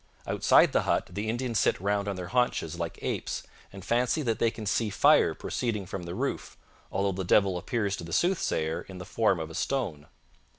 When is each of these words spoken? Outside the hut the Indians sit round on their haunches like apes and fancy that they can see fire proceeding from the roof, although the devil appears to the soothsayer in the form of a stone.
Outside 0.25 0.71
the 0.71 0.81
hut 0.81 1.09
the 1.11 1.29
Indians 1.29 1.59
sit 1.59 1.79
round 1.79 2.07
on 2.07 2.15
their 2.15 2.29
haunches 2.29 2.79
like 2.79 2.97
apes 3.03 3.43
and 3.71 3.85
fancy 3.85 4.23
that 4.23 4.39
they 4.39 4.49
can 4.49 4.65
see 4.65 4.89
fire 4.89 5.35
proceeding 5.35 5.85
from 5.85 6.05
the 6.05 6.15
roof, 6.15 6.57
although 6.91 7.11
the 7.11 7.23
devil 7.23 7.55
appears 7.55 7.95
to 7.97 8.03
the 8.03 8.11
soothsayer 8.11 8.81
in 8.89 8.97
the 8.97 9.05
form 9.05 9.39
of 9.39 9.51
a 9.51 9.53
stone. 9.53 10.07